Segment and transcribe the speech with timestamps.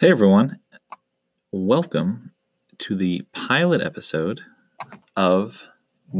[0.00, 0.60] Hey everyone,
[1.50, 2.30] welcome
[2.78, 4.42] to the pilot episode
[5.16, 5.66] of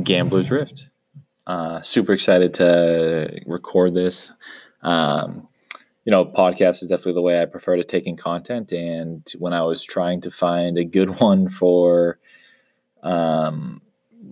[0.03, 0.89] Gambler's Rift.
[1.47, 4.33] Uh, super excited to record this.
[4.83, 5.47] Um,
[6.05, 8.73] you know, podcast is definitely the way I prefer to take in content.
[8.73, 12.19] And when I was trying to find a good one for
[13.05, 13.81] um,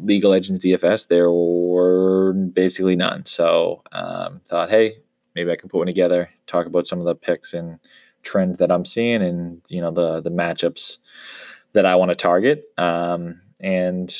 [0.00, 3.24] League of Legends DFS, there were basically none.
[3.26, 4.96] So um, thought, hey,
[5.36, 7.78] maybe I can put one together, talk about some of the picks and
[8.26, 10.98] trends that I'm seeing and you know the the matchups
[11.72, 14.14] that I want to target um, and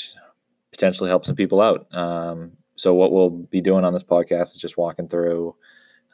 [0.71, 1.87] potentially help some people out.
[1.95, 5.57] Um, so what we'll be doing on this podcast is just walking through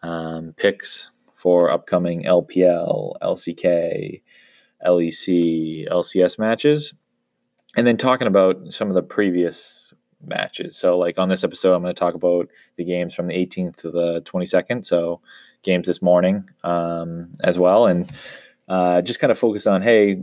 [0.02, 4.23] um, picks for upcoming LPL, LCK,
[4.87, 6.95] LEC, LCS matches,
[7.77, 9.93] and then talking about some of the previous
[10.24, 10.77] matches.
[10.77, 13.77] So like on this episode, I'm going to talk about the games from the 18th
[13.79, 14.87] to the 22nd.
[14.87, 15.20] So
[15.62, 18.10] games this morning um, as well, and
[18.68, 20.23] uh, just kind of focus on hey,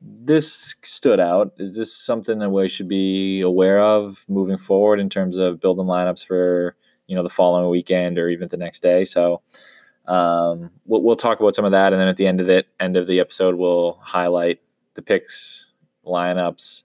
[0.00, 1.52] this stood out.
[1.58, 5.86] Is this something that we should be aware of moving forward in terms of building
[5.86, 9.04] lineups for you know the following weekend or even the next day?
[9.04, 9.42] So.
[10.06, 12.66] Um, we'll, we'll talk about some of that, and then at the end of it,
[12.80, 14.58] end of the episode, we'll highlight
[14.94, 15.66] the picks,
[16.06, 16.84] lineups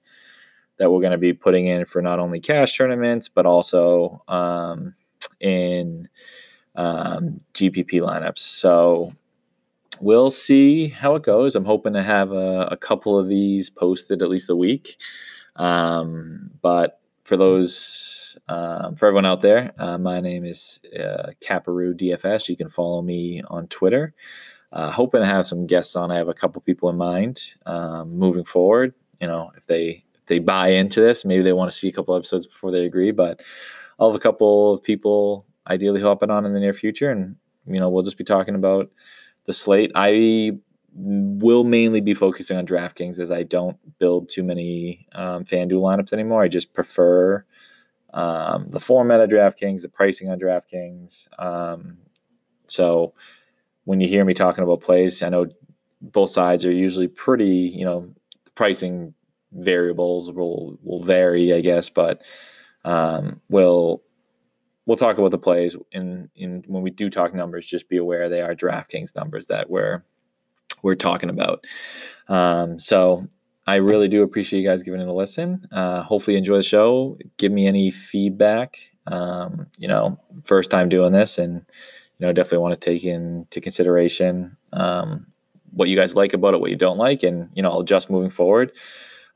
[0.78, 4.94] that we're going to be putting in for not only cash tournaments but also um,
[5.40, 6.08] in
[6.76, 8.40] um, GPP lineups.
[8.40, 9.12] So
[10.00, 11.56] we'll see how it goes.
[11.56, 14.98] I'm hoping to have a, a couple of these posted at least a week.
[15.56, 21.94] Um, but for those, um, for everyone out there, uh, my name is uh, Caparoo
[21.96, 22.50] DFS.
[22.50, 24.14] You can follow me on Twitter.
[24.72, 26.12] Uh, hoping to have some guests on.
[26.12, 28.96] I have a couple people in mind um, moving forward.
[29.22, 31.92] You know, if they if they buy into this, maybe they want to see a
[31.92, 33.12] couple episodes before they agree.
[33.12, 33.42] But
[34.00, 37.80] I'll have a couple of people ideally hopping on in the near future, and you
[37.80, 38.92] know we'll just be talking about
[39.46, 39.92] the slate.
[39.96, 40.60] I
[40.96, 46.14] will mainly be focusing on DraftKings as I don't build too many um, FanDuel lineups
[46.14, 46.44] anymore.
[46.44, 47.46] I just prefer
[48.14, 51.28] um, the format of DraftKings, the pricing on DraftKings.
[51.40, 51.98] Um,
[52.68, 53.14] so
[53.86, 55.48] when you hear me talking about plays, I know
[56.00, 58.14] both sides are usually pretty, you know,
[58.56, 59.16] pricing
[59.52, 62.22] variables will will vary, I guess, but
[62.86, 64.03] um, will
[64.86, 67.68] we'll talk about the plays in in when we do talk numbers.
[67.68, 70.04] Just be aware they are DraftKings numbers that we're
[70.82, 71.66] we're talking about.
[72.28, 73.28] Um, so
[73.66, 75.68] I really do appreciate you guys giving it a listen.
[75.72, 77.18] Uh, hopefully, enjoy the show.
[77.38, 78.78] Give me any feedback.
[79.08, 81.66] Um, you know, first time doing this, and
[82.18, 85.28] you know, definitely want to take into consideration um,
[85.72, 88.10] what you guys like about it, what you don't like, and you know, I'll adjust
[88.10, 88.74] moving forward.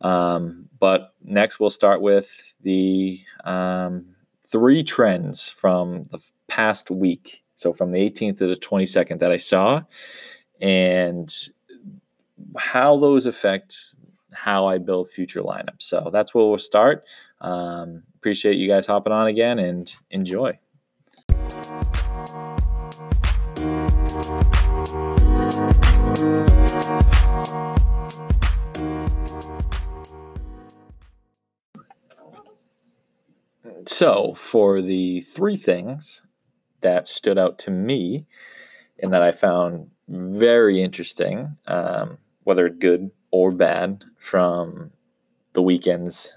[0.01, 4.16] Um, but next, we'll start with the um,
[4.51, 7.43] three trends from the past week.
[7.55, 9.81] So from the 18th to the 22nd that I saw,
[10.61, 11.33] and
[12.55, 13.95] how those affect
[14.31, 15.81] how I build future lineups.
[15.81, 17.05] So that's where we'll start.
[17.41, 20.59] Um, appreciate you guys hopping on again and enjoy.
[33.85, 36.21] So, for the three things
[36.81, 38.25] that stood out to me
[38.99, 44.91] and that I found very interesting, um, whether good or bad, from
[45.53, 46.33] the weekend's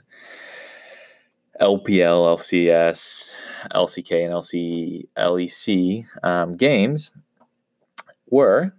[1.60, 3.30] LPL, LCS,
[3.72, 7.10] LCK, and LC, LEC um, games
[8.28, 8.72] were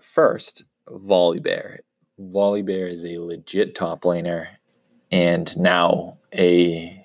[0.00, 1.78] first, Volibear.
[2.20, 4.46] Volibear is a legit top laner
[5.10, 7.01] and now a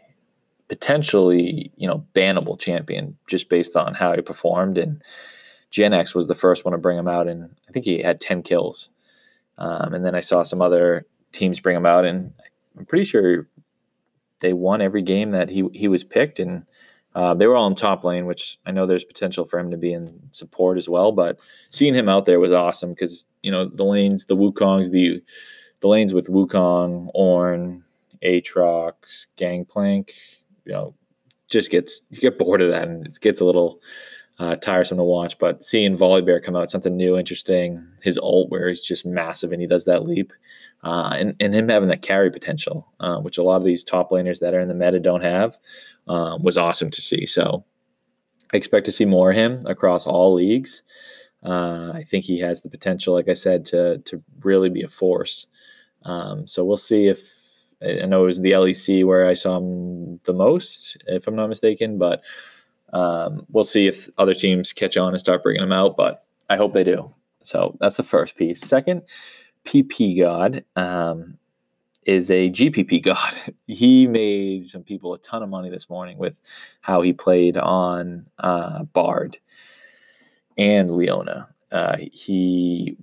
[0.68, 4.78] potentially, you know, bannable champion just based on how he performed.
[4.78, 5.02] And
[5.72, 8.44] Jenax was the first one to bring him out, and I think he had 10
[8.44, 8.90] kills.
[9.58, 12.34] Um, and then I saw some other teams bring him out, and
[12.78, 13.48] I'm pretty sure
[14.40, 16.66] they won every game that he he was picked, and
[17.16, 19.78] uh, they were all in top lane, which I know there's potential for him to
[19.78, 21.12] be in support as well.
[21.12, 21.40] But
[21.70, 25.24] seeing him out there was awesome because you know the lanes, the Wukongs, the
[25.80, 27.82] the lanes with Wukong, Ornn,
[28.24, 30.14] Aatrox, Gangplank,
[30.68, 30.94] you know
[31.50, 33.82] just gets you get bored of that and it gets a little
[34.40, 35.40] uh, tiresome to watch.
[35.40, 37.88] But seeing Volibear come out, something new, interesting.
[38.04, 40.34] His ult where he's just massive and he does that leap,
[40.84, 44.12] uh, and and him having that carry potential, uh, which a lot of these top
[44.12, 45.58] laners that are in the meta don't have,
[46.08, 47.26] um, was awesome to see.
[47.26, 47.66] So
[48.54, 50.84] I expect to see more of him across all leagues.
[51.44, 54.88] Uh, I think he has the potential, like I said, to to really be a
[54.88, 55.48] force.
[56.04, 57.37] Um, so we'll see if
[57.82, 61.50] I know it was the LEC where I saw him the most, if I'm not
[61.50, 61.98] mistaken.
[61.98, 62.22] But
[62.94, 65.98] um, we'll see if other teams catch on and start bringing him out.
[65.98, 67.14] But I hope they do.
[67.44, 68.62] So that's the first piece.
[68.62, 69.04] Second,
[69.66, 71.38] PP God um,
[72.06, 73.38] is a GPP God.
[73.68, 76.40] He made some people a ton of money this morning with
[76.82, 79.38] how he played on uh, Bard
[80.58, 81.50] and Leona.
[81.72, 82.98] Uh, he,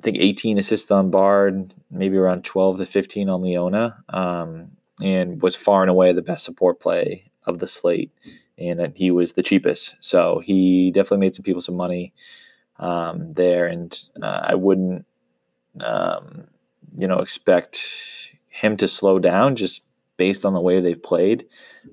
[0.00, 5.42] I think, 18 assists on Bard, maybe around 12 to 15 on Leona, um, and
[5.42, 8.10] was far and away the best support play of the slate.
[8.56, 9.96] And he was the cheapest.
[10.00, 12.14] So he definitely made some people some money
[12.78, 13.66] um, there.
[13.66, 15.04] And uh, I wouldn't,
[15.80, 16.44] um,
[16.96, 19.82] you know, expect him to slow down just
[20.16, 21.44] based on the way they've played.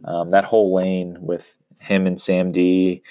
[0.06, 3.04] Um, that whole lane with him and Sam D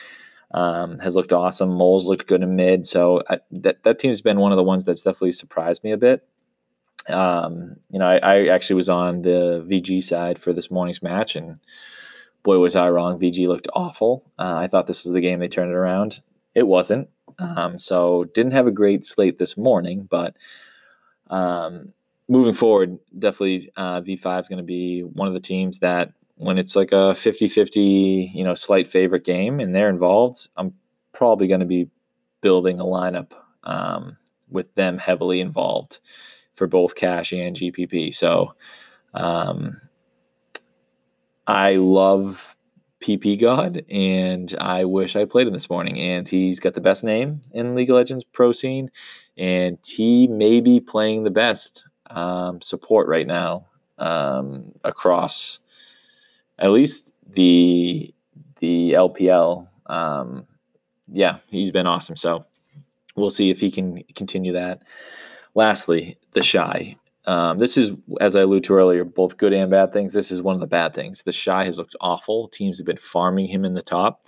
[0.52, 1.70] um, has looked awesome.
[1.70, 4.84] Moles looked good in mid, so I, that that team's been one of the ones
[4.84, 6.26] that's definitely surprised me a bit.
[7.08, 11.36] Um, you know, I, I, actually was on the VG side for this morning's match,
[11.36, 11.60] and
[12.42, 13.18] boy, was I wrong.
[13.18, 14.24] VG looked awful.
[14.38, 16.20] Uh, I thought this was the game they turned it around.
[16.54, 17.08] It wasn't.
[17.38, 20.34] Um, so didn't have a great slate this morning, but
[21.28, 21.92] um,
[22.28, 26.58] moving forward, definitely uh, V5 is going to be one of the teams that when
[26.58, 30.74] it's like a 50-50, you know, slight favorite game and they're involved, I'm
[31.12, 31.88] probably going to be
[32.42, 33.32] building a lineup
[33.64, 34.16] um,
[34.48, 35.98] with them heavily involved
[36.54, 38.14] for both cash and GPP.
[38.14, 38.54] So
[39.14, 39.80] um,
[41.46, 42.56] I love
[43.00, 45.98] PP God, and I wish I played him this morning.
[45.98, 48.90] And he's got the best name in League of Legends pro scene,
[49.36, 53.66] and he may be playing the best um, support right now
[53.98, 55.60] um, across
[56.58, 58.12] at least the
[58.60, 59.68] the LPL.
[59.86, 60.46] Um,
[61.08, 62.16] yeah, he's been awesome.
[62.16, 62.46] So
[63.14, 64.82] we'll see if he can continue that.
[65.54, 66.96] Lastly, TheShy.
[67.26, 70.12] Um, this is, as I alluded to earlier, both good and bad things.
[70.12, 71.22] This is one of the bad things.
[71.22, 72.48] TheShy has looked awful.
[72.48, 74.22] Teams have been farming him in the top,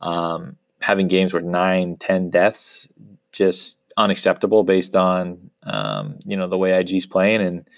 [0.00, 2.88] um, having games where nine, ten deaths,
[3.32, 7.68] just unacceptable based on um, you know the way IG's playing, and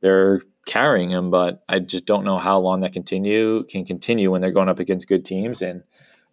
[0.00, 4.40] they're carrying him, but I just don't know how long that continue can continue when
[4.40, 5.82] they're going up against good teams, and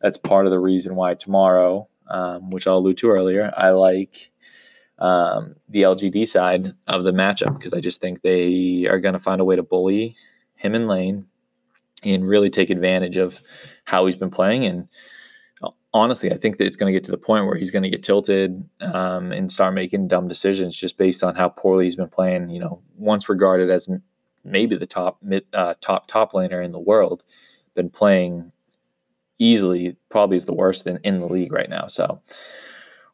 [0.02, 4.32] that's part of the reason why tomorrow, um, which I'll allude to earlier, I like
[5.00, 9.20] um, the LGD side of the matchup because I just think they are going to
[9.20, 10.16] find a way to bully
[10.56, 11.28] him and Lane
[12.04, 13.42] and really take advantage of
[13.86, 14.88] how he's been playing and
[15.96, 17.90] honestly, I think that it's going to get to the point where he's going to
[17.90, 22.10] get tilted um, and start making dumb decisions just based on how poorly he's been
[22.10, 22.50] playing.
[22.50, 23.88] You know, once regarded as
[24.46, 27.24] maybe the top mid, uh, top top laner in the world,
[27.74, 28.52] been playing
[29.40, 31.88] easily, probably is the worst in, in the league right now.
[31.88, 32.22] So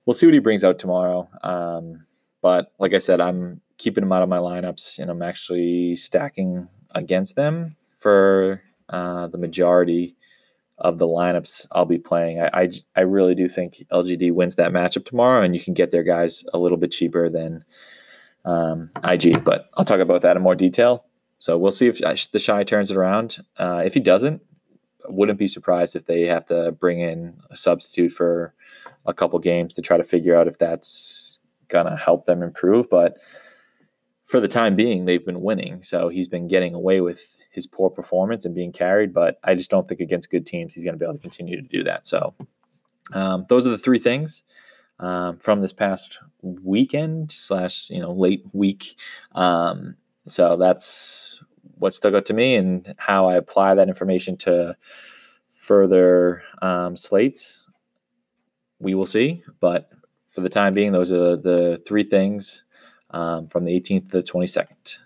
[0.06, 1.30] we'll see what he brings out tomorrow.
[1.44, 2.06] Um,
[2.42, 6.68] but like I said, I'm keeping him out of my lineups, and I'm actually stacking
[6.94, 10.16] against them for uh, the majority
[10.78, 12.42] of the lineups I'll be playing.
[12.42, 15.92] I, I, I really do think LGD wins that matchup tomorrow, and you can get
[15.92, 17.63] their guys a little bit cheaper than
[18.45, 19.44] um, IG.
[19.44, 21.00] But I'll talk about that in more detail.
[21.42, 23.44] So we'll see if TheShy turns it around.
[23.58, 24.44] Uh, if he doesn't,
[25.10, 28.54] wouldn't be surprised if they have to bring in a substitute for
[29.08, 32.92] a couple games to try to figure out if that's gonna help them improve.
[32.92, 33.18] But
[34.26, 37.90] for the time being, they've been winning, so he's been getting away with his poor
[37.90, 41.06] performance and being carried, but I just don't think against good teams he's to be
[41.06, 42.06] able to continue to do that.
[42.06, 42.36] So
[43.14, 44.44] um, those are the three things
[45.00, 48.95] um, from this past weekend slash you know late week.
[49.33, 49.95] Um,
[50.28, 51.44] so that's
[51.78, 54.78] what stuck out to me and how I apply that information to
[55.51, 57.68] further um, slates.
[58.80, 59.90] We will see, but
[60.30, 62.63] for the time being, those are the three things
[63.11, 64.97] um, from the 18th to the 22nd.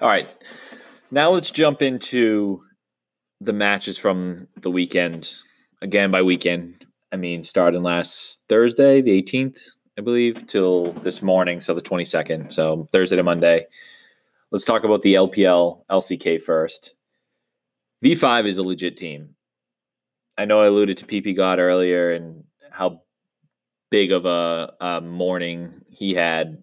[0.00, 0.28] All right.
[1.10, 2.62] Now let's jump into
[3.40, 5.32] the matches from the weekend.
[5.80, 9.58] Again, by weekend, I mean starting last Thursday, the 18th,
[9.96, 12.52] I believe, till this morning, so the 22nd.
[12.52, 13.66] So Thursday to Monday.
[14.50, 16.94] Let's talk about the LPL LCK first.
[18.04, 19.34] V5 is a legit team.
[20.36, 23.02] I know I alluded to PP God earlier and how
[23.90, 26.62] big of a, a morning he had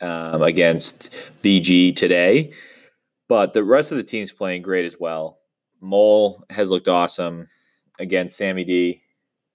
[0.00, 1.10] um, against
[1.42, 2.52] VG today.
[3.28, 5.38] But the rest of the team's playing great as well.
[5.80, 7.48] Mole has looked awesome
[7.98, 9.02] against Sammy D.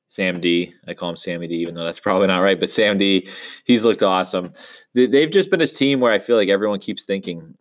[0.08, 0.74] Sam D.
[0.88, 2.60] I call him Sammy D, even though that's probably not right.
[2.60, 3.30] But Sam D,
[3.64, 4.52] he's looked awesome.
[4.94, 7.56] They've just been his team where I feel like everyone keeps thinking,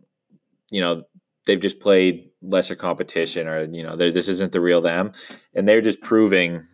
[0.71, 1.05] you know,
[1.47, 5.13] they've just played lesser competition or, you know, this isn't the real them.
[5.55, 6.67] And they're just proving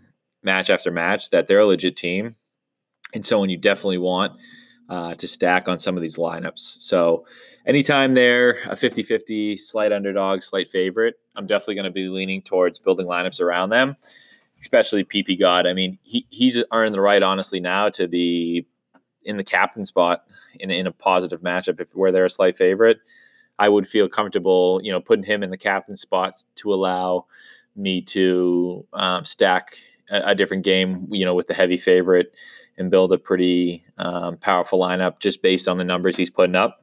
[0.43, 2.37] match after match that they're a legit team
[3.13, 4.33] and someone you definitely want
[4.89, 6.59] uh, to stack on some of these lineups.
[6.59, 7.27] So
[7.67, 12.43] anytime they're a 50 50 slight underdog, slight favorite, I'm definitely going to be leaning
[12.43, 13.97] towards building lineups around them,
[14.61, 15.67] especially PP God.
[15.67, 18.67] I mean, he, he's earned the right, honestly, now to be
[19.25, 20.25] in the captain spot
[20.61, 22.99] in, in a positive matchup if where they're a slight favorite.
[23.59, 27.27] I would feel comfortable, you know, putting him in the captain spot to allow
[27.75, 29.79] me to um, stack
[30.11, 32.35] a, a, different game, you know, with the heavy favorite
[32.79, 36.79] and build a pretty um, powerful lineup just based on the numbers he's putting up.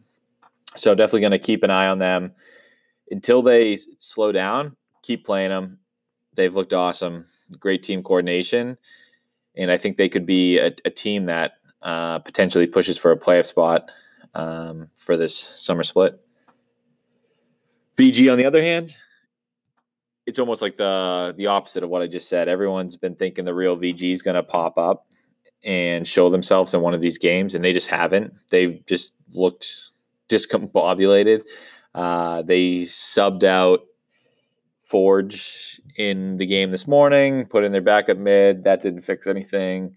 [0.75, 2.34] So definitely going to keep an eye on them
[3.12, 4.75] until they slow down.
[5.03, 5.80] Keep playing them.
[6.36, 7.27] They've looked awesome.
[7.60, 8.77] Great team coordination,
[9.56, 11.53] and I think they could be a, a team that
[11.84, 13.92] uh, potentially pushes for a playoff spot
[14.34, 16.20] um, for this summer split.
[17.98, 18.96] VG, on the other hand,
[20.25, 22.48] it's almost like the the opposite of what I just said.
[22.48, 25.08] Everyone's been thinking the real VG is going to pop up
[25.63, 28.34] and show themselves in one of these games, and they just haven't.
[28.50, 29.89] They've just looked
[30.30, 31.44] discombobulated.
[31.94, 33.82] Uh, they subbed out
[34.86, 38.63] Forge in the game this morning, put in their backup mid.
[38.63, 39.96] That didn't fix anything.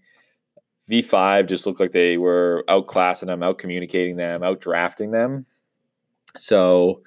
[0.89, 5.45] V5 just looked like they were outclassing them, out communicating them, out drafting them.
[6.37, 7.01] So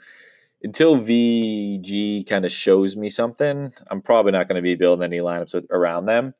[0.63, 5.19] until VG kind of shows me something, I'm probably not going to be building any
[5.19, 6.35] lineups with, around them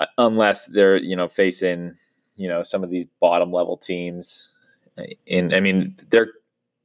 [0.00, 1.94] uh, unless they're, you know, facing,
[2.36, 4.48] you know, some of these bottom level teams.
[5.28, 6.32] And I mean, they're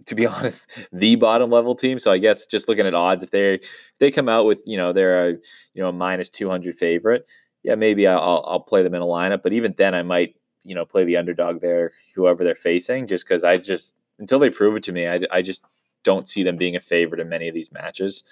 [0.07, 1.99] to be honest, the bottom level team.
[1.99, 3.59] So I guess just looking at odds, if they
[3.99, 5.31] they come out with you know they're a
[5.73, 7.27] you know minus two hundred favorite,
[7.63, 9.43] yeah, maybe I'll I'll play them in a lineup.
[9.43, 13.27] But even then, I might you know play the underdog there, whoever they're facing, just
[13.27, 15.61] because I just until they prove it to me, I I just
[16.03, 18.23] don't see them being a favorite in many of these matches.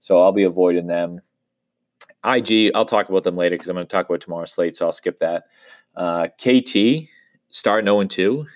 [0.00, 1.20] So I'll be avoiding them.
[2.24, 4.86] IG, I'll talk about them later because I'm going to talk about tomorrow's slate, so
[4.86, 5.44] I'll skip that.
[5.94, 7.08] Uh, KT
[7.48, 8.46] starting 0 2,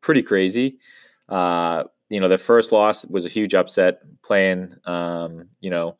[0.00, 0.78] pretty crazy.
[1.28, 5.96] Uh, you know, their first loss was a huge upset playing, um, you know,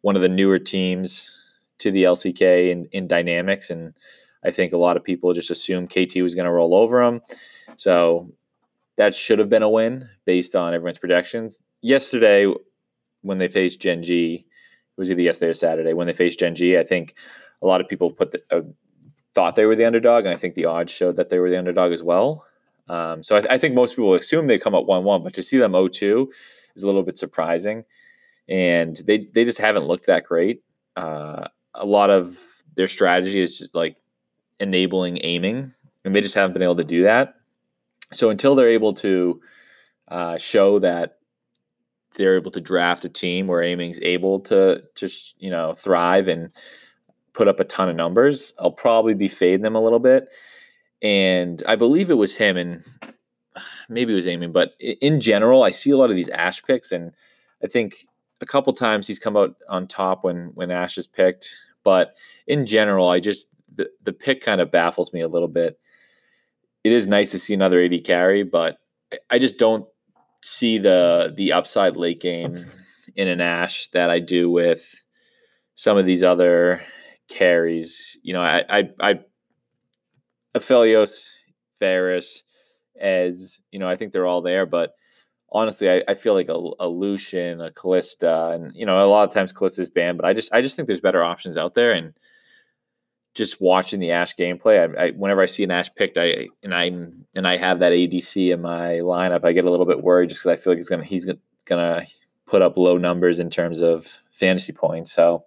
[0.00, 1.30] one of the newer teams
[1.78, 3.70] to the LCK in, in dynamics.
[3.70, 3.94] And
[4.44, 7.20] I think a lot of people just assumed KT was going to roll over them.
[7.76, 8.32] So
[8.96, 11.56] that should have been a win based on everyone's projections.
[11.80, 12.52] Yesterday,
[13.22, 16.54] when they faced Gen G, it was either yesterday or Saturday, when they faced Gen
[16.54, 17.14] G, I think
[17.62, 18.62] a lot of people put the, uh,
[19.34, 20.24] thought they were the underdog.
[20.24, 22.44] And I think the odds showed that they were the underdog as well.
[22.88, 25.42] Um, so I, I, think most people assume they come up one one, but to
[25.42, 26.26] see them 0-2
[26.74, 27.84] is a little bit surprising,
[28.48, 30.62] and they they just haven't looked that great.
[30.96, 32.38] Uh, a lot of
[32.74, 33.96] their strategy is just like
[34.58, 35.72] enabling Aiming,
[36.04, 37.34] and they just haven't been able to do that.
[38.12, 39.40] So until they're able to
[40.08, 41.18] uh, show that
[42.16, 46.50] they're able to draft a team where Aiming's able to just you know thrive and
[47.32, 50.28] put up a ton of numbers, I'll probably be fading them a little bit
[51.02, 52.84] and I believe it was him, and
[53.88, 56.92] maybe it was Amy, but in general, I see a lot of these Ash picks,
[56.92, 57.12] and
[57.62, 58.06] I think
[58.40, 61.50] a couple times he's come out on top when when Ash is picked,
[61.84, 62.16] but
[62.46, 65.78] in general, I just the the pick kind of baffles me a little bit.
[66.84, 68.78] It is nice to see another AD carry, but
[69.30, 69.86] I just don't
[70.42, 72.66] see the the upside late game
[73.16, 75.04] in an Ash that I do with
[75.74, 76.82] some of these other
[77.28, 78.18] carries.
[78.22, 79.14] You know, I I, I
[80.56, 81.28] Aphelios,
[81.78, 82.42] Varus,
[83.00, 84.66] as you know, I think they're all there.
[84.66, 84.94] But
[85.50, 89.28] honestly, I, I feel like a, a Lucian, a Kalista, and you know, a lot
[89.28, 90.18] of times Kalista's banned.
[90.18, 92.14] But I just I just think there's better options out there, and
[93.34, 96.74] just watching the Ash gameplay, I, I whenever I see an Ash picked, I and
[96.74, 100.30] I and I have that ADC in my lineup, I get a little bit worried
[100.30, 101.26] just because I feel like he's gonna he's
[101.64, 102.06] gonna
[102.46, 105.12] put up low numbers in terms of fantasy points.
[105.12, 105.44] So,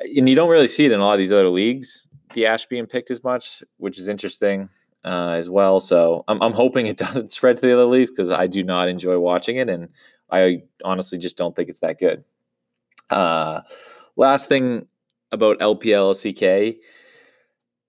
[0.00, 2.66] and you don't really see it in a lot of these other leagues the Ash
[2.66, 4.68] being picked as much, which is interesting
[5.04, 5.80] uh, as well.
[5.80, 8.88] So I'm, I'm hoping it doesn't spread to the other leagues because I do not
[8.88, 9.88] enjoy watching it, and
[10.30, 12.24] I honestly just don't think it's that good.
[13.10, 13.62] Uh,
[14.16, 14.86] last thing
[15.32, 16.76] about LPL LCK,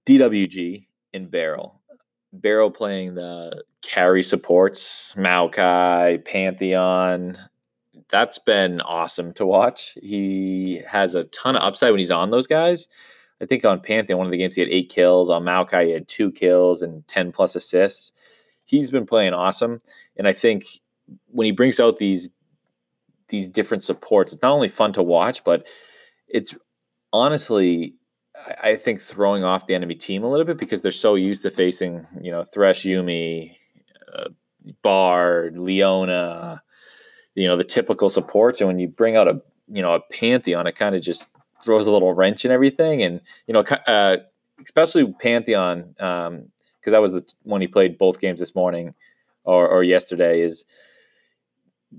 [0.06, 1.80] DWG and Beryl.
[2.34, 7.38] Beryl playing the carry supports, Maokai, Pantheon.
[8.10, 9.98] That's been awesome to watch.
[10.02, 12.88] He has a ton of upside when he's on those guys.
[13.42, 15.30] I think on Pantheon, one of the games he had eight kills.
[15.30, 18.12] On Maokai, he had two kills and 10 plus assists.
[18.66, 19.82] He's been playing awesome.
[20.18, 20.66] And I think
[21.28, 22.30] when he brings out these
[23.30, 25.68] these different supports, it's not only fun to watch, but
[26.28, 26.56] it's
[27.12, 27.96] honestly,
[28.62, 31.52] I think, throwing off the enemy team a little bit because they're so used to
[31.52, 33.56] facing, you know, Thresh, Yuumi,
[34.16, 34.30] uh,
[34.82, 36.62] Bard, Leona,
[37.36, 38.62] you know, the typical supports.
[38.62, 41.28] And when you bring out a, you know, a Pantheon, it kind of just
[41.64, 43.04] throws a little wrench in everything.
[43.04, 44.18] And you know, uh,
[44.64, 48.94] especially Pantheon, um, because that was the one he played both games this morning
[49.44, 50.42] or, or yesterday.
[50.42, 50.66] Is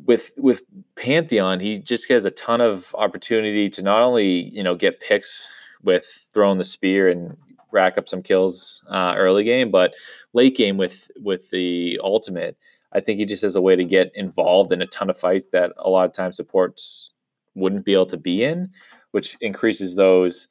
[0.07, 0.63] with with
[0.97, 5.47] Pantheon, he just has a ton of opportunity to not only you know get picks
[5.83, 7.37] with throwing the spear and
[7.73, 9.95] rack up some kills uh, early game, but
[10.33, 12.57] late game with with the ultimate,
[12.93, 15.49] I think he just has a way to get involved in a ton of fights
[15.49, 17.11] that a lot of times supports
[17.55, 18.71] wouldn't be able to be in,
[19.11, 20.49] which increases those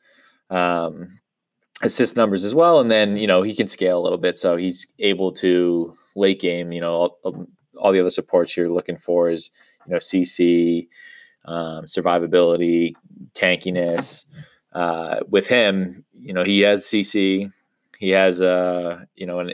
[0.50, 1.20] um,
[1.82, 2.80] assist numbers as well.
[2.82, 6.42] And then you know he can scale a little bit, so he's able to late
[6.42, 6.72] game.
[6.72, 7.16] You know
[7.80, 9.52] all, the other supports you're looking for is
[9.86, 10.88] you know CC,
[11.46, 12.94] um, survivability,
[13.34, 14.26] tankiness.
[14.74, 17.52] Uh, with him, you know he has CC,
[17.98, 19.54] he has a uh, you know an,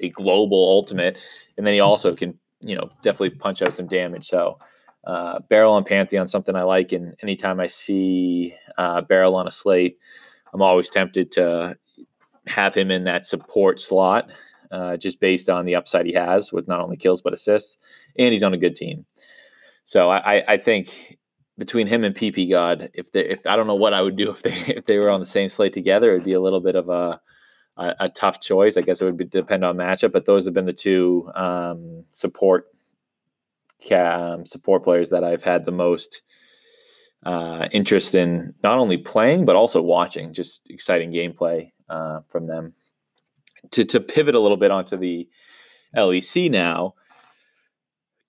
[0.00, 1.18] a global ultimate,
[1.56, 4.26] and then he also can you know definitely punch out some damage.
[4.26, 4.58] So.
[5.04, 9.50] Uh, Beryl on Pantheon, something I like, and anytime I see uh, Beryl on a
[9.50, 9.98] slate,
[10.54, 11.76] I'm always tempted to
[12.46, 14.30] have him in that support slot,
[14.72, 17.76] uh, just based on the upside he has with not only kills but assists,
[18.18, 19.04] and he's on a good team.
[19.84, 21.18] So I, I think
[21.58, 24.30] between him and PP God, if they, if I don't know what I would do
[24.34, 26.74] if they if they were on the same slate together, it'd be a little bit
[26.74, 27.20] of a
[27.76, 28.76] a, a tough choice.
[28.76, 32.04] I guess it would be, depend on matchup, but those have been the two um,
[32.10, 32.66] support
[33.90, 36.22] um, support players that I've had the most
[37.24, 40.32] uh, interest in not only playing but also watching.
[40.32, 42.74] Just exciting gameplay uh, from them.
[43.72, 45.28] To to pivot a little bit onto the
[45.96, 46.94] LEC now.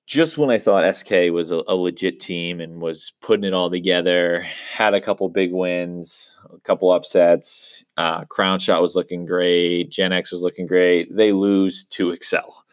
[0.06, 3.70] Just when I thought SK was a, a legit team and was putting it all
[3.70, 7.86] together, had a couple big wins, a couple upsets.
[7.96, 9.90] Uh, Crownshot was looking great.
[9.90, 11.16] Jenax was looking great.
[11.16, 12.66] They lose to Excel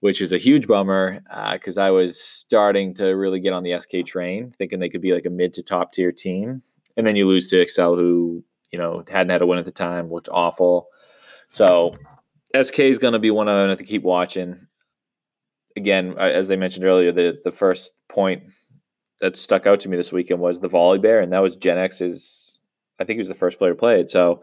[0.00, 1.20] which is a huge bummer
[1.52, 5.02] because uh, I was starting to really get on the SK train, thinking they could
[5.02, 6.62] be like a mid to top tier team.
[6.96, 9.70] And then you lose to Excel, who you know hadn't had a win at the
[9.70, 10.88] time, looked awful.
[11.50, 11.96] So
[12.60, 14.66] SK is going to be one I have to keep watching.
[15.76, 18.44] Again, as I mentioned earlier, the the first point
[19.20, 22.60] that stuck out to me this weekend was the Volibear, and that was Jenax's.
[22.98, 24.10] I think he was the first player to play it.
[24.10, 24.42] So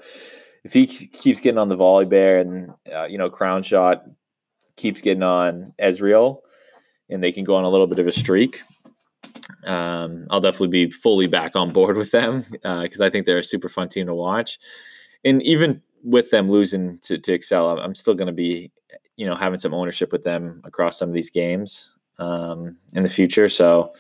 [0.64, 4.02] if he keeps getting on the Volibear and uh, you know Crownshot
[4.76, 6.40] keeps getting on Ezreal
[7.10, 8.62] and they can go on a little bit of a streak,
[9.66, 13.38] um, I'll definitely be fully back on board with them because uh, I think they're
[13.38, 14.60] a super fun team to watch.
[15.24, 18.72] And even with them losing to, to Excel, I'm still going to be,
[19.16, 23.10] you know, having some ownership with them across some of these games um, in the
[23.10, 23.50] future.
[23.50, 23.94] So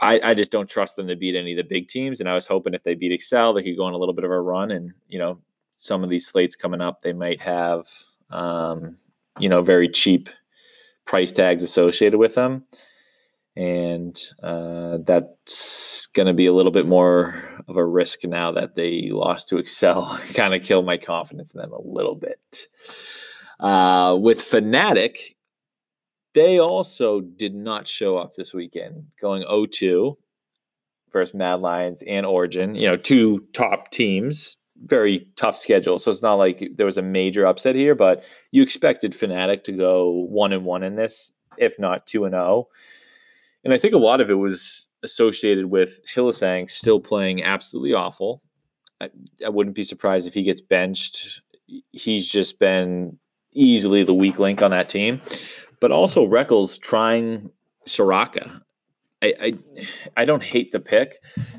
[0.00, 2.20] I, I just don't trust them to beat any of the big teams.
[2.20, 4.24] And I was hoping if they beat Excel, they could go on a little bit
[4.24, 4.70] of a run.
[4.70, 5.38] And, you know,
[5.72, 7.86] some of these slates coming up, they might have,
[8.30, 8.96] um,
[9.38, 10.28] you know, very cheap
[11.04, 12.64] price tags associated with them.
[13.56, 18.74] And uh, that's going to be a little bit more of a risk now that
[18.74, 20.18] they lost to Excel.
[20.34, 22.66] kind of kill my confidence in them a little bit.
[23.58, 25.36] Uh, with Fnatic,
[26.34, 30.18] they also did not show up this weekend, going 0 2
[31.10, 32.74] versus Mad Lions and Origin.
[32.74, 35.98] You know, two top teams, very tough schedule.
[35.98, 39.72] So it's not like there was a major upset here, but you expected Fnatic to
[39.72, 42.44] go one and one in this, if not two and zero.
[42.44, 42.68] Oh.
[43.66, 48.42] And I think a lot of it was associated with Hylissang still playing absolutely awful.
[49.00, 49.10] I,
[49.44, 51.42] I wouldn't be surprised if he gets benched.
[51.90, 53.18] He's just been
[53.52, 55.20] easily the weak link on that team.
[55.80, 57.50] But also Rekkles trying
[57.88, 58.62] Soraka.
[59.20, 59.52] I, I
[60.16, 61.16] I don't hate the pick,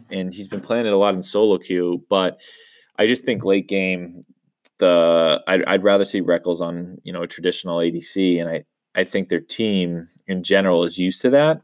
[0.10, 2.40] and he's been playing it a lot in solo queue, but
[2.98, 4.24] I just think late game,
[4.78, 8.64] the I'd, I'd rather see Rekkles on you know a traditional ADC, and I
[8.96, 11.62] I think their team in general is used to that.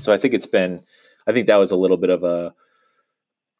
[0.00, 0.82] So I think it's been,
[1.26, 2.54] I think that was a little bit of a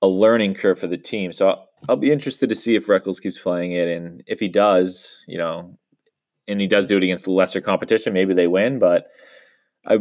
[0.02, 1.32] a learning curve for the team.
[1.32, 4.48] So I'll, I'll be interested to see if Rekkles keeps playing it, and if he
[4.48, 5.78] does, you know,
[6.46, 8.78] and he does do it against lesser competition, maybe they win.
[8.78, 9.06] But
[9.86, 10.00] I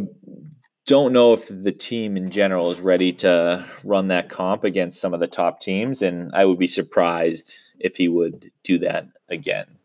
[0.86, 5.14] don't know if the team in general is ready to run that comp against some
[5.14, 9.78] of the top teams, and I would be surprised if he would do that again.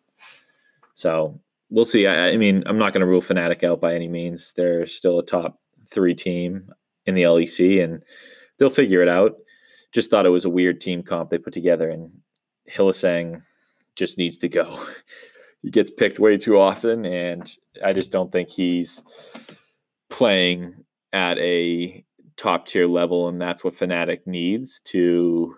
[0.95, 2.07] So we'll see.
[2.07, 4.53] I, I mean, I'm not going to rule Fnatic out by any means.
[4.53, 5.59] They're still a top
[5.91, 6.69] three team
[7.06, 8.04] in the LEC, and
[8.58, 9.36] they'll figure it out.
[9.91, 12.12] Just thought it was a weird team comp they put together, and
[12.69, 13.41] Hylissang
[13.95, 14.80] just needs to go.
[15.62, 17.52] he gets picked way too often, and
[17.84, 19.02] I just don't think he's
[20.10, 22.06] playing at a
[22.38, 25.56] top tier level, and that's what Fnatic needs to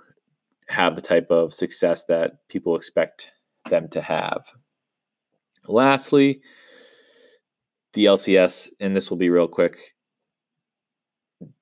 [0.68, 3.28] have the type of success that people expect
[3.70, 4.46] them to have.
[5.68, 6.42] Lastly,
[7.94, 9.91] the LCS, and this will be real quick.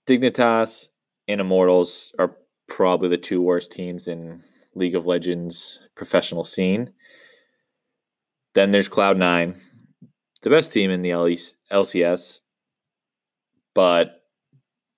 [0.08, 0.88] Dignitas
[1.28, 2.36] and Immortals are
[2.68, 4.44] probably the two worst teams in
[4.76, 6.94] League of Legends professional scene.
[8.54, 9.60] then there's Cloud Nine,
[10.42, 11.12] the best team in the
[11.72, 12.40] LCS,
[13.74, 14.24] but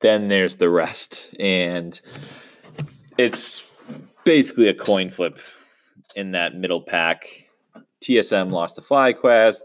[0.02, 2.00] then there's the rest, and
[3.18, 3.64] it's
[4.24, 5.40] basically a coin flip
[6.16, 7.26] in that middle pack.
[8.04, 9.60] TSM lost the FlyQuest.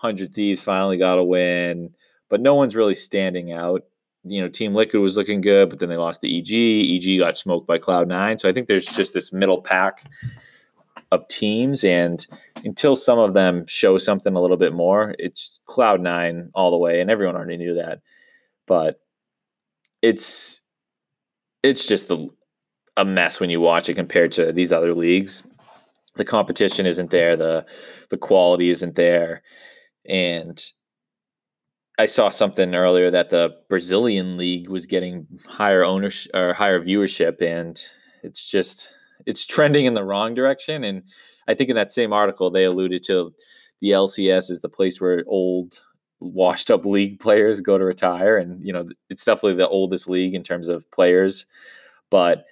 [0.00, 1.94] 100 Thieves finally got a win,
[2.28, 3.82] but no one's really standing out.
[4.26, 7.06] You know, Team Liquid was looking good, but then they lost the EG.
[7.06, 8.40] EG got smoked by Cloud9.
[8.40, 10.10] So I think there's just this middle pack
[11.12, 11.84] of teams.
[11.84, 12.26] And
[12.64, 17.00] until some of them show something a little bit more, it's Cloud9 all the way.
[17.00, 18.00] And everyone already knew that.
[18.66, 19.00] But
[20.02, 20.60] it's
[21.62, 22.10] it's just
[22.96, 25.42] a mess when you watch it compared to these other leagues.
[26.16, 27.66] The competition isn't there, the
[28.10, 29.42] the quality isn't there.
[30.08, 30.62] And
[31.98, 37.40] I saw something earlier that the Brazilian league was getting higher ownership or higher viewership
[37.40, 37.82] and
[38.22, 38.90] it's just
[39.24, 41.02] it's trending in the wrong direction and
[41.48, 43.32] I think in that same article they alluded to
[43.80, 45.80] the LCS is the place where old
[46.20, 50.34] washed up league players go to retire and you know it's definitely the oldest league
[50.34, 51.46] in terms of players
[52.10, 52.44] but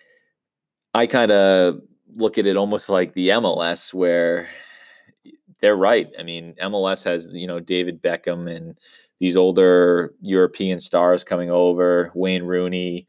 [0.95, 1.81] I kind of
[2.15, 4.49] look at it almost like the MLS, where
[5.61, 6.11] they're right.
[6.19, 8.79] I mean, MLS has you know David Beckham and
[9.21, 13.07] these older European stars coming over, Wayne Rooney,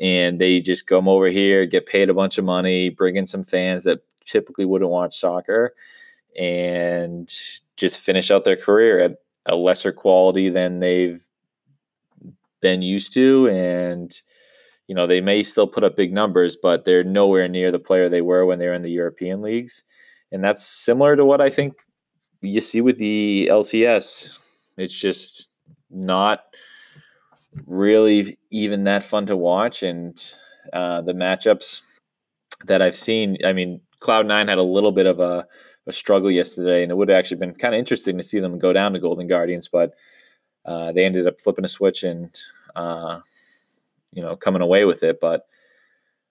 [0.00, 3.42] and they just come over here, get paid a bunch of money, bring in some
[3.42, 5.74] fans that typically wouldn't watch soccer,
[6.38, 7.28] and
[7.76, 11.22] just finish out their career at a lesser quality than they've
[12.60, 14.20] been used to, and
[14.90, 18.08] you know, they may still put up big numbers, but they're nowhere near the player
[18.08, 19.84] they were when they were in the European leagues.
[20.32, 21.84] And that's similar to what I think
[22.40, 24.38] you see with the LCS.
[24.76, 25.48] It's just
[25.90, 26.44] not
[27.66, 29.82] really even that fun to watch.
[29.82, 30.22] And
[30.72, 31.82] uh, the matchups
[32.66, 35.46] that I've seen, I mean, Cloud9 had a little bit of a,
[35.86, 38.58] a struggle yesterday, and it would have actually been kind of interesting to see them
[38.58, 39.92] go down to Golden Guardians, but
[40.64, 42.38] uh, they ended up flipping a switch and
[42.76, 43.20] uh,
[44.12, 45.18] you know, coming away with it.
[45.20, 45.46] But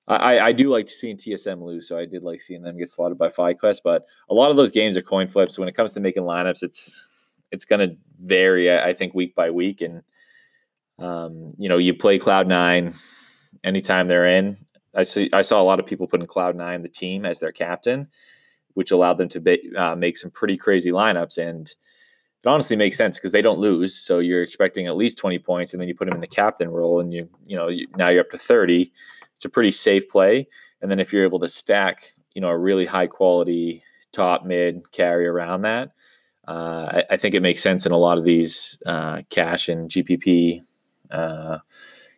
[0.09, 3.19] I, I do like seeing TSM lose, so I did like seeing them get slaughtered
[3.19, 3.81] by FlyQuest.
[3.83, 5.59] But a lot of those games are coin flips.
[5.59, 7.05] When it comes to making lineups, it's
[7.51, 9.81] it's going to vary, I think, week by week.
[9.81, 10.01] And
[10.97, 12.95] um, you know, you play Cloud Nine
[13.63, 14.57] anytime they're in.
[14.95, 15.29] I see.
[15.31, 18.07] I saw a lot of people putting Cloud Nine the team as their captain,
[18.73, 21.37] which allowed them to be, uh, make some pretty crazy lineups.
[21.37, 21.71] And
[22.43, 23.97] it honestly makes sense because they don't lose.
[23.97, 26.69] So you're expecting at least 20 points, and then you put them in the captain
[26.69, 28.91] role, and you you know you, now you're up to 30.
[29.35, 30.47] It's a pretty safe play.
[30.81, 34.91] And then if you're able to stack, you know, a really high quality top mid
[34.91, 35.91] carry around that,
[36.47, 39.89] uh, I, I, think it makes sense in a lot of these uh, cash and
[39.89, 40.63] GPP
[41.11, 41.59] uh,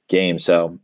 [0.07, 0.45] games.
[0.45, 0.79] So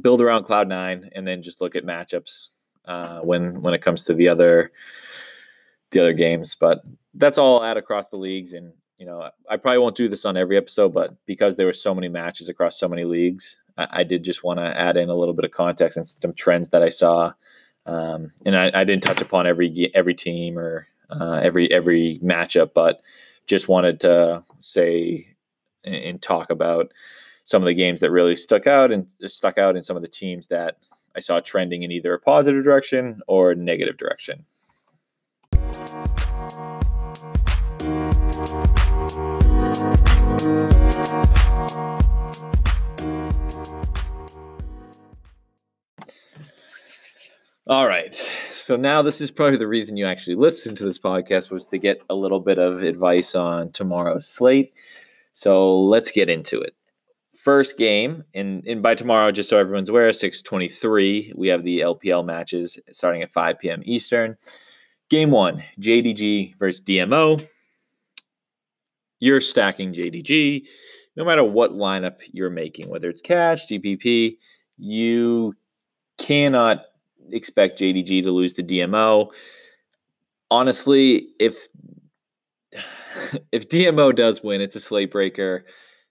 [0.00, 2.48] build around Cloud Nine, and then just look at matchups
[2.86, 4.72] uh, when when it comes to the other
[5.92, 6.54] the other games.
[6.54, 6.82] But
[7.14, 8.52] that's all at across the leagues.
[8.52, 11.72] And, you know, I probably won't do this on every episode, but because there were
[11.72, 15.08] so many matches across so many leagues, I, I did just want to add in
[15.08, 17.32] a little bit of context and some trends that I saw.
[17.86, 22.74] Um, and I, I, didn't touch upon every every team or uh, every every matchup,
[22.74, 23.02] but
[23.46, 25.26] just wanted to say
[25.82, 26.92] and talk about
[27.44, 30.08] some of the games that really stuck out and stuck out in some of the
[30.08, 30.76] teams that
[31.16, 34.44] I saw trending in either a positive direction or a negative direction.
[47.72, 48.14] All right.
[48.52, 51.78] So now this is probably the reason you actually listened to this podcast was to
[51.78, 54.74] get a little bit of advice on tomorrow's slate.
[55.32, 56.74] So let's get into it.
[57.34, 62.24] First game, and, and by tomorrow, just so everyone's aware, 623, we have the LPL
[62.24, 63.82] matches starting at 5 p.m.
[63.84, 64.36] Eastern.
[65.12, 67.46] Game one, JDG versus DMO.
[69.20, 70.64] You're stacking JDG.
[71.16, 74.38] No matter what lineup you're making, whether it's cash, GPP,
[74.78, 75.54] you
[76.16, 76.84] cannot
[77.30, 79.28] expect JDG to lose to DMO.
[80.50, 81.66] Honestly, if
[83.52, 85.66] if DMO does win, it's a slate breaker.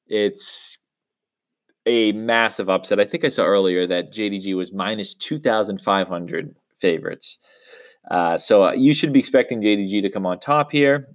[0.06, 0.78] It's
[1.88, 3.00] a massive upset.
[3.00, 7.40] I think I saw earlier that JDG was minus 2,500 favorites.
[8.10, 11.08] Uh, so uh, you should be expecting JDG to come on top here.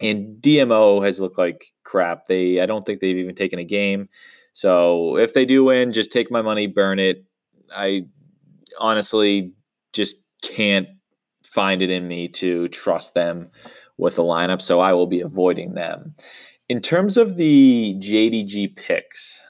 [0.00, 2.26] And DMO has looked like crap.
[2.26, 4.08] They I don't think they've even taken a game.
[4.52, 7.24] So if they do win, just take my money, burn it.
[7.74, 8.06] I
[8.78, 9.52] honestly
[9.92, 10.88] just can't
[11.44, 13.50] find it in me to trust them
[13.98, 16.14] with the lineup, so I will be avoiding them.
[16.68, 19.40] In terms of the JDG picks,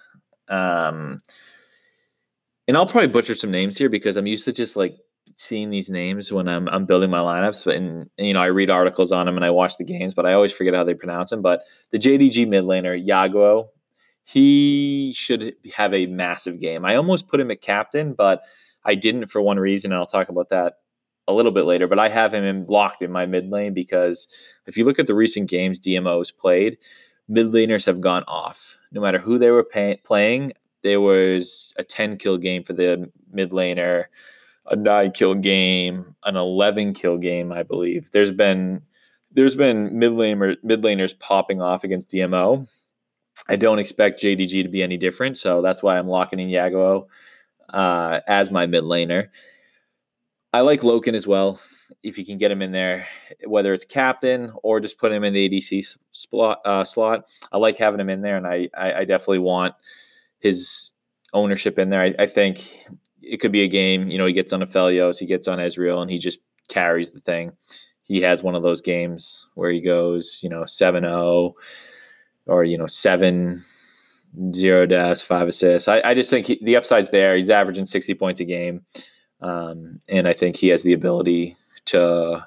[0.48, 1.20] um,
[2.66, 4.96] and I'll probably butcher some names here because I'm used to just like
[5.40, 8.68] seeing these names when I'm I'm building my lineups, but and, you know I read
[8.68, 11.30] articles on them and I watch the games, but I always forget how they pronounce
[11.30, 11.40] them.
[11.40, 13.68] But the JDG mid laner Yagao,
[14.22, 16.84] he should have a massive game.
[16.84, 18.42] I almost put him at captain, but
[18.84, 20.74] I didn't for one reason, and I'll talk about that
[21.26, 21.86] a little bit later.
[21.88, 24.28] But I have him in, locked in my mid lane because
[24.66, 26.76] if you look at the recent games DMO's played,
[27.28, 28.76] mid laners have gone off.
[28.92, 33.10] No matter who they were pay- playing, there was a 10 kill game for the
[33.32, 34.04] mid laner,
[34.70, 38.10] a nine kill game, an 11 kill game, I believe.
[38.12, 38.82] There's been
[39.32, 42.66] there's been mid laner mid laners popping off against DMO.
[43.48, 47.06] I don't expect JDG to be any different, so that's why I'm locking in Yagao
[47.68, 49.28] uh, as my mid laner.
[50.52, 51.60] I like Loken as well.
[52.02, 53.08] If you can get him in there,
[53.46, 57.76] whether it's captain or just put him in the ADC slot, uh, slot I like
[57.76, 59.74] having him in there, and I, I, I definitely want
[60.38, 60.92] his
[61.32, 62.02] ownership in there.
[62.02, 62.86] I, I, think
[63.22, 64.08] it could be a game.
[64.08, 67.20] You know, he gets on Aphelios, he gets on Ezreal, and he just carries the
[67.20, 67.52] thing.
[68.02, 71.54] He has one of those games where he goes, you know, 7 0
[72.46, 73.64] or, you know, 7
[74.52, 75.88] 0 deaths, 5 assists.
[75.88, 77.36] I, I just think he, the upside's there.
[77.36, 78.84] He's averaging 60 points a game.
[79.40, 81.56] Um, and I think he has the ability
[81.86, 82.46] to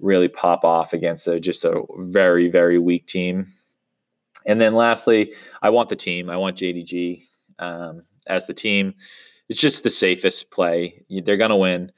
[0.00, 3.52] really pop off against a, just a very, very weak team.
[4.46, 6.30] And then lastly, I want the team.
[6.30, 7.22] I want JDG
[7.58, 8.94] um, as the team.
[9.50, 11.04] It's just the safest play.
[11.10, 11.90] They're going to win.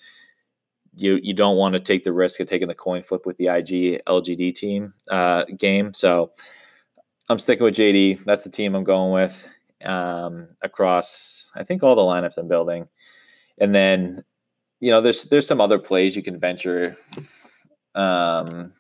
[0.95, 3.47] You you don't want to take the risk of taking the coin flip with the
[3.47, 5.95] IG LGD team uh, game.
[5.95, 6.33] So
[7.29, 8.25] I'm sticking with JD.
[8.25, 9.49] That's the team I'm going with
[9.85, 11.51] um, across.
[11.55, 12.89] I think all the lineups I'm building,
[13.59, 14.25] and then
[14.81, 16.97] you know there's there's some other plays you can venture.
[17.95, 18.73] Um,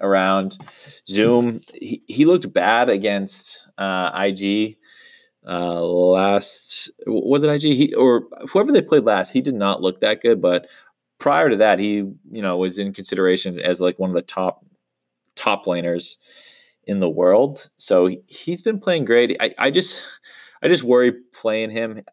[0.00, 0.58] around
[1.06, 1.60] Zoom.
[1.74, 4.78] He, he looked bad against uh, IG
[5.46, 6.90] uh, last.
[7.06, 7.62] Was it IG?
[7.62, 9.32] He or whoever they played last.
[9.32, 10.66] He did not look that good, but
[11.18, 11.96] prior to that, he
[12.30, 14.64] you know was in consideration as like one of the top
[15.36, 16.16] top laners
[16.84, 17.70] in the world.
[17.76, 19.36] So he's been playing great.
[19.40, 20.02] I, I just
[20.62, 22.04] I just worry playing him,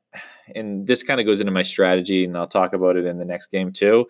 [0.55, 3.25] and this kind of goes into my strategy, and I'll talk about it in the
[3.25, 4.07] next game too.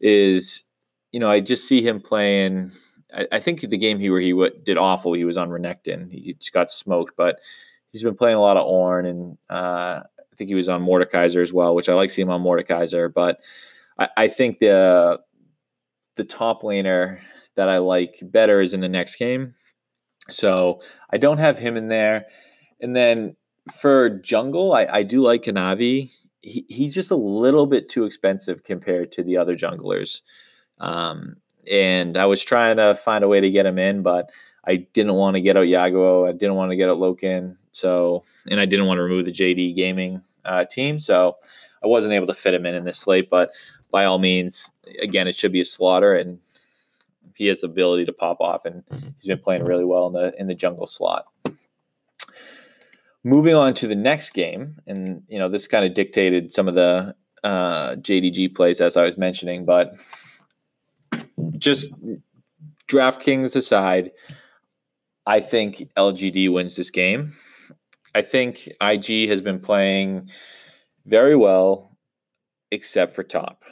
[0.00, 0.64] Is
[1.10, 2.72] you know I just see him playing
[3.14, 6.10] I, I think the game he where he w- did awful, he was on Renekton.
[6.10, 7.40] He just got smoked, but
[7.92, 11.42] he's been playing a lot of Ornn, and uh, I think he was on Mordekaiser
[11.42, 13.12] as well, which I like seeing him on Mordekaiser.
[13.12, 13.38] But
[13.98, 15.20] I, I think the
[16.16, 17.20] the top laner
[17.56, 19.54] that I like better is in the next game.
[20.30, 22.26] So I don't have him in there.
[22.80, 23.36] And then
[23.74, 26.10] for jungle, I, I do like Kanavi.
[26.40, 30.20] He, he's just a little bit too expensive compared to the other junglers.
[30.78, 31.36] Um,
[31.70, 34.30] and I was trying to find a way to get him in, but
[34.64, 36.28] I didn't want to get out Yagao.
[36.28, 37.56] I didn't want to get out Loken.
[37.72, 40.98] So, and I didn't want to remove the JD Gaming uh, team.
[40.98, 41.36] So,
[41.82, 43.28] I wasn't able to fit him in in this slate.
[43.28, 43.50] But
[43.90, 46.38] by all means, again, it should be a slaughter, and
[47.36, 50.32] he has the ability to pop off, and he's been playing really well in the
[50.38, 51.26] in the jungle slot.
[53.24, 56.74] Moving on to the next game, and you know this kind of dictated some of
[56.74, 59.94] the uh, JDG plays as I was mentioning, but
[61.58, 61.92] just
[62.88, 64.12] DraftKings aside,
[65.26, 67.34] I think LGD wins this game.
[68.14, 70.28] I think IG has been playing
[71.06, 71.96] very well,
[72.70, 73.64] except for top.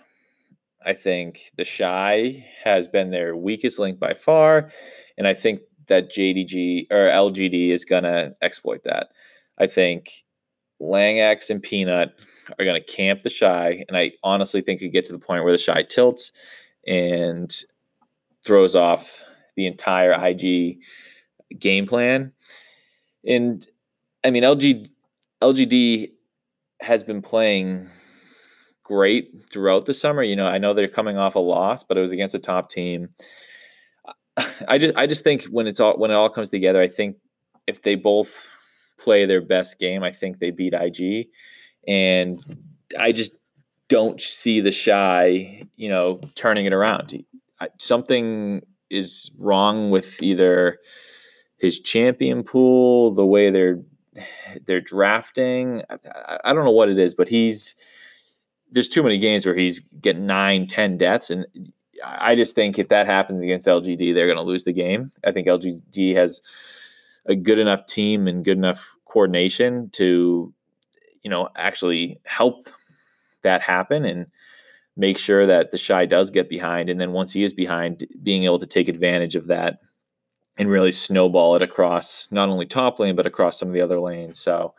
[0.85, 4.71] I think TheShy has been their weakest link by far,
[5.19, 9.09] and I think that JDG or LGD is going to exploit that.
[9.59, 10.25] I think
[10.81, 12.15] Langx and Peanut
[12.59, 15.53] are going to camp TheShy, and I honestly think it get to the point where
[15.53, 16.33] the Shy tilts
[16.87, 17.55] and
[18.45, 19.21] throws off
[19.57, 20.79] the entire IG
[21.59, 22.33] game plan.
[23.27, 23.67] And
[24.25, 24.89] I mean, LG,
[25.43, 26.11] LGD
[26.81, 27.89] has been playing
[28.83, 30.23] great throughout the summer.
[30.23, 32.71] You know, I know they're coming off a loss, but it was against a top
[32.71, 33.11] team.
[34.69, 37.17] I just I just think when it's all when it all comes together, I think
[37.67, 38.35] if they both
[38.99, 41.29] play their best game, I think they beat IG.
[41.87, 42.43] And
[42.99, 43.33] I just
[43.91, 47.23] don't see TheShy, you know, turning it around
[47.79, 50.79] something is wrong with either
[51.59, 53.81] his champion pool, the way they're
[54.67, 55.83] they're drafting.
[55.89, 57.75] I, I, don't know what it is, but he's
[58.71, 61.47] there's too many games where he's getting nine, ten deaths, and
[62.05, 65.13] I just think if that happens against LGD, they're going to lose the game.
[65.25, 66.41] I think LGD has
[67.27, 70.53] a good enough team and good enough coordination to,
[71.23, 72.63] you know, actually help
[73.43, 74.27] that happen and
[74.97, 76.89] make sure that TheShy does get behind.
[76.91, 79.79] And then once he is behind, being able to take advantage of that
[80.59, 83.99] and really snowball it across not only top lane, but across some of the other
[83.99, 84.39] lanes.
[84.41, 84.75] So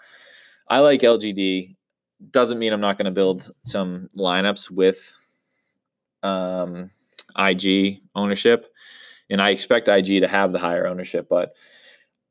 [0.68, 1.76] I like LGD.
[2.30, 5.12] Doesn't mean I'm not going to build some lineups with
[6.22, 6.92] um,
[7.36, 8.68] IG ownership,
[9.30, 11.28] and I expect IG to have the higher ownership.
[11.28, 11.56] But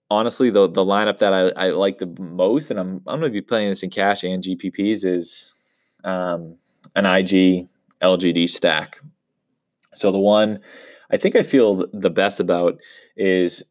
[0.08, 3.36] honestly, the the lineup that I, I like the most, and I'm I'm going to
[3.36, 5.52] be playing this in cash and GPPs, is
[6.04, 6.56] um,
[6.94, 7.68] an IG
[8.02, 9.00] LGD stack.
[9.94, 10.60] So the one
[11.10, 12.78] I think I feel the best about
[13.16, 13.62] is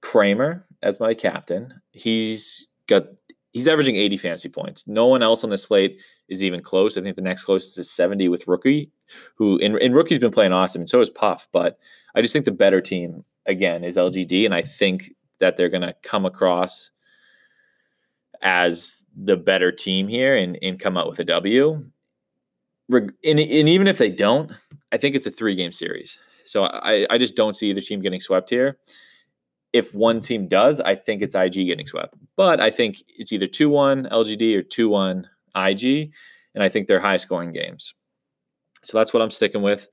[0.00, 1.80] Kramer as my captain.
[1.92, 3.04] He's got
[3.52, 4.84] he's averaging 80 fantasy points.
[4.86, 6.96] No one else on the slate is even close.
[6.96, 8.90] I think the next closest is 70 with Rookie,
[9.36, 11.48] who in, Rookie's been playing awesome, and so is Puff.
[11.52, 11.78] But
[12.14, 15.82] I just think the better team again is LGD, and I think that they're going
[15.82, 16.90] to come across
[18.42, 21.84] as the better team here and, and come out with a W.
[22.90, 24.52] And, and even if they don't,
[24.92, 26.18] I think it's a three game series.
[26.44, 28.78] So I, I just don't see either team getting swept here.
[29.72, 32.14] If one team does, I think it's IG getting swept.
[32.36, 36.12] But I think it's either 2 1 LGD or 2 1 IG.
[36.54, 37.94] And I think they're high scoring games.
[38.82, 39.88] So that's what I'm sticking with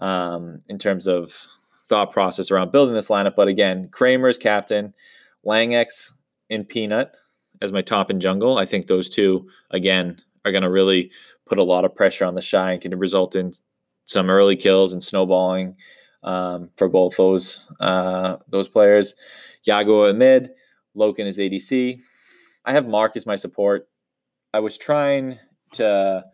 [0.00, 1.46] um, in terms of
[1.86, 3.36] thought process around building this lineup.
[3.36, 4.94] But again, Kramer's captain,
[5.46, 6.12] Langx
[6.48, 7.14] and Peanut
[7.60, 8.58] as my top in jungle.
[8.58, 11.10] I think those two, again, are going to really
[11.46, 13.52] put a lot of pressure on TheShy and can result in
[14.04, 15.76] some early kills and snowballing
[16.22, 19.14] um, for both those uh, those players.
[19.66, 20.50] Yagao at mid,
[20.96, 22.00] Loken is ADC.
[22.64, 23.88] I have Mark as my support.
[24.52, 25.38] I was trying
[25.74, 26.24] to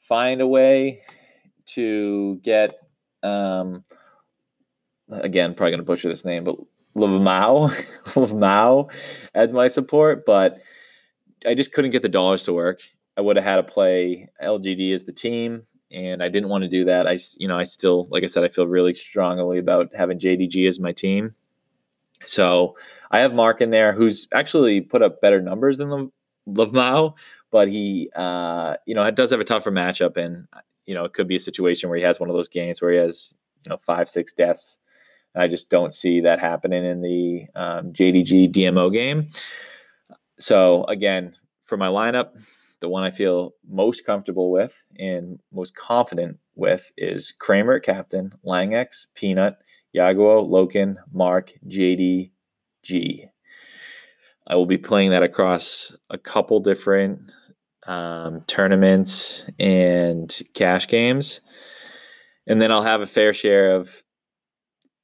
[0.00, 1.02] find a way
[1.66, 2.74] to get
[3.22, 3.84] um,
[5.08, 6.56] again, probably gonna butcher this name, but
[6.96, 7.70] Lavmao,
[8.06, 8.90] Lavmao
[9.34, 10.60] as my support, but
[11.46, 12.80] I just couldn't get the dollars to work.
[13.16, 16.68] I would have had to play LGD as the team, and I didn't want to
[16.68, 17.06] do that.
[17.06, 20.66] I, you know, I still, like I said, I feel really strongly about having JDG
[20.66, 21.34] as my team.
[22.26, 22.76] So
[23.10, 26.12] I have Mark in there, who's actually put up better numbers than
[26.48, 27.14] Lavmao,
[27.50, 30.46] but he, uh, you know, does have a tougher matchup, and
[30.86, 32.92] you know, it could be a situation where he has one of those games where
[32.92, 34.78] he has, you know, five, six deaths.
[35.34, 39.26] I just don't see that happening in the um, JDG DMO game.
[40.38, 42.30] So again, for my lineup,
[42.80, 49.06] the one I feel most comfortable with and most confident with is Kramer captain, Langx,
[49.14, 49.56] Peanut,
[49.94, 53.28] Yagao, Loken, Mark, JDG.
[54.46, 57.30] I will be playing that across a couple different
[57.86, 61.40] um, tournaments and cash games.
[62.46, 64.02] And then I'll have a fair share of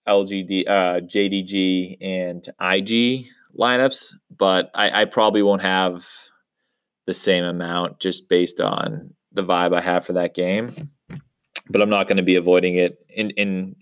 [0.09, 3.27] LGD, uh, JDG, and IG
[3.59, 6.07] lineups, but I, I probably won't have
[7.07, 10.91] the same amount just based on the vibe I have for that game.
[11.71, 13.77] But I'm not going to be avoiding it in in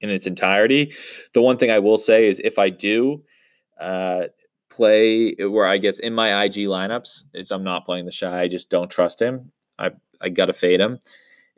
[0.00, 0.94] in its entirety.
[1.34, 3.22] The one thing I will say is if I do
[3.80, 4.24] uh,
[4.70, 8.30] play where I guess in my IG lineups is I'm not playing TheShy.
[8.30, 9.52] I just don't trust him.
[9.78, 9.90] I
[10.20, 10.98] I gotta fade him,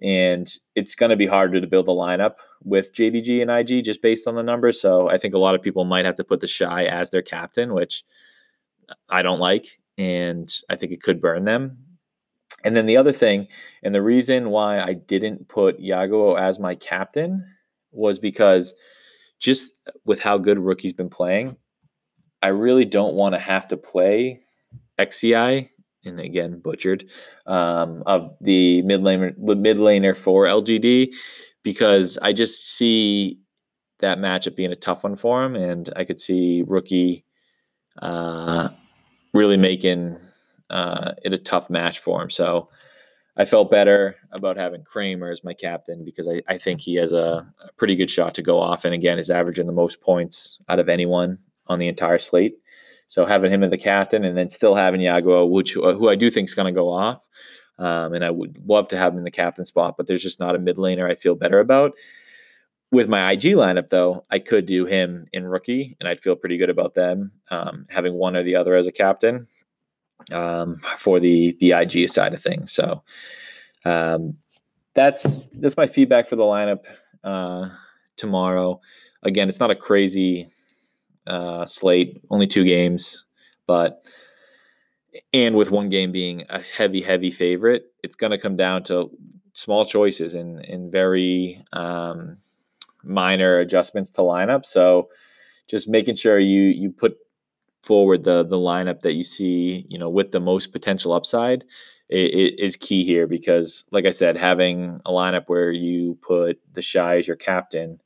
[0.02, 2.34] and it's going to be harder to build a lineup
[2.64, 4.80] with JDG and IG just based on the numbers.
[4.80, 7.72] So I think a lot of people might have to put TheShy as their captain,
[7.72, 8.04] which
[9.08, 11.78] I don't like and I think it could burn them.
[12.64, 13.48] And then the other thing,
[13.82, 17.46] and the reason why I didn't put Yagao as my captain
[17.92, 18.74] was because
[19.38, 19.68] just
[20.04, 21.56] with how good rookie's been playing,
[22.42, 24.40] I really don't want to have to play
[24.98, 25.70] XCI
[26.04, 27.08] and again butchered
[27.46, 31.14] um, of the mid laner mid laner for LGD
[31.62, 33.38] because I just see
[34.00, 37.24] that matchup being a tough one for him, and I could see rookie
[38.00, 38.68] uh,
[39.32, 40.18] really making
[40.70, 42.30] uh, it a tough match for him.
[42.30, 42.68] So
[43.36, 47.12] I felt better about having Kramer as my captain because I, I think he has
[47.12, 48.84] a, a, pretty good shot to go off.
[48.84, 52.56] And again, is averaging the most points out of anyone on the entire slate.
[53.12, 56.30] So having him as the captain and then still having Yagao, which who I do
[56.30, 57.28] think is going to go off.
[57.78, 60.40] Um, and I would love to have him in the captain spot, but there's just
[60.40, 61.92] not a mid laner I feel better about.
[62.90, 66.56] With my IG lineup, though, I could do him in rookie, and I'd feel pretty
[66.56, 69.46] good about them um, having one or the other as a captain
[70.32, 72.72] um, for the the IG side of things.
[72.72, 73.02] So
[73.84, 74.38] um,
[74.94, 76.84] that's that's my feedback for the lineup
[77.22, 77.68] uh,
[78.16, 78.80] tomorrow.
[79.22, 80.48] Again, it's not a crazy
[81.26, 83.24] uh, slate, only two games,
[83.66, 84.04] but
[85.32, 89.10] and with one game being a heavy, heavy favorite, it's going to come down to
[89.52, 92.38] small choices and and very um,
[93.04, 94.64] minor adjustments to lineup.
[94.64, 95.08] So
[95.68, 97.16] just making sure you you put
[97.82, 101.64] forward the the lineup that you see, you know, with the most potential upside
[102.12, 106.60] it, it is key here because, like I said, having a lineup where you put
[106.74, 108.00] TheShy as your captain,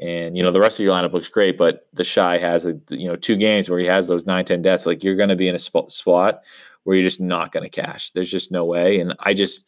[0.00, 3.08] and you know the rest of your lineup looks great, but TheShy has a, you
[3.08, 4.86] know two games where he has those nine ten deaths.
[4.86, 6.42] Like you're going to be in a spot spot
[6.84, 8.10] where you're just not going to cash.
[8.10, 9.00] There's just no way.
[9.00, 9.64] And I just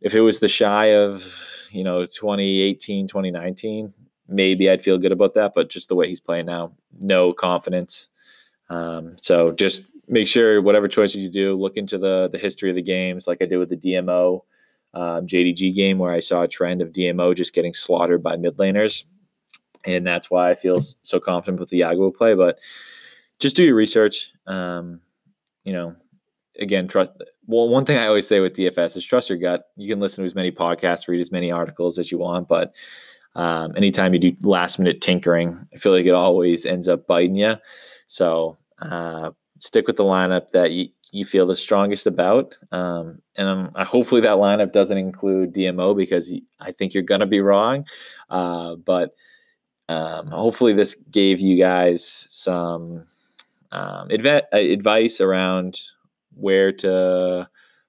[0.00, 1.24] if it was TheShy of
[1.72, 3.92] you know, 2018, 2019,
[4.28, 5.52] maybe I'd feel good about that.
[5.54, 8.06] But just the way he's playing now, no confidence.
[8.68, 12.76] Um, so just make sure whatever choices you do, look into the the history of
[12.76, 14.42] the games, like I did with the DMO
[14.94, 18.56] um, JDG game, where I saw a trend of DMO just getting slaughtered by mid
[18.56, 19.04] laners,
[19.84, 22.34] and that's why I feel so confident with the Yagao play.
[22.34, 22.58] But
[23.38, 24.32] just do your research.
[24.46, 25.00] Um,
[25.64, 25.96] you know,
[26.58, 27.10] again, trust.
[27.46, 29.64] Well, one thing I always say with DFS is trust your gut.
[29.76, 32.74] You can listen to as many podcasts, read as many articles as you want, but
[33.34, 37.36] um, anytime you do last minute tinkering, I feel like it always ends up biting
[37.36, 37.56] you.
[38.06, 42.54] So uh, stick with the lineup that you, you feel the strongest about.
[42.72, 47.26] Um, and um, hopefully that lineup doesn't include DMO because I think you're going to
[47.26, 47.84] be wrong.
[48.28, 49.14] Uh, but
[49.90, 53.06] um, hopefully this gave you guys some
[53.72, 55.80] um, adv- uh, advice around
[56.34, 57.48] where to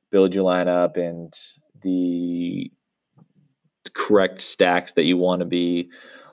[0.09, 1.31] build your lineup and
[1.83, 2.71] the
[3.93, 5.91] correct stacks that you want to be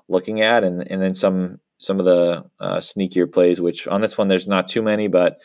[0.09, 4.17] looking at and and then some some of the uh, sneakier plays which on this
[4.17, 5.39] one there's not too many but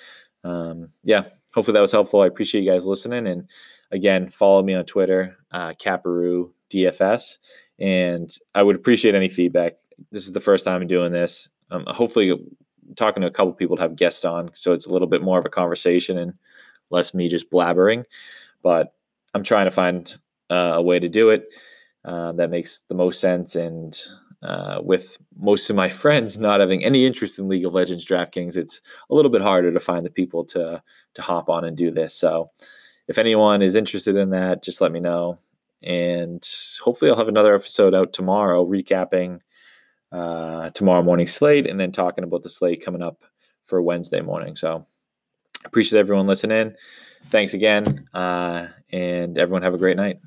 [0.46, 2.22] um, yeah hopefully that was helpful.
[2.22, 3.50] I appreciate you guys listening and
[3.92, 7.38] again follow me on twitter uh, caparoo dfs
[7.78, 9.74] and i would appreciate any feedback
[10.12, 12.34] this is the first time i'm doing this um, hopefully
[12.96, 15.40] talking to a couple people to have guests on so it's a little bit more
[15.40, 16.34] of a conversation and
[16.90, 18.04] less me just blabbering
[18.62, 18.94] but
[19.34, 20.18] i'm trying to find
[20.50, 21.48] uh, a way to do it
[22.06, 23.56] uh, that makes the most sense.
[23.56, 24.00] And
[24.42, 28.58] uh, with most of my friends not having any interest in League of Legends DraftKings,
[28.58, 30.82] it's a little bit harder to find the people to
[31.16, 32.14] to hop on and do this.
[32.14, 32.52] So
[33.08, 35.38] if anyone is interested in that, just let me know.
[35.82, 36.46] And
[36.82, 39.40] hopefully, I'll have another episode out tomorrow recapping
[40.14, 43.24] uh, tomorrow morning slate and then talking about the slate coming up
[43.66, 44.56] for Wednesday morning.
[44.56, 44.86] So
[45.66, 46.76] appreciate everyone listening.
[47.26, 48.08] Thanks again.
[48.14, 50.20] Uh, and everyone have a great night.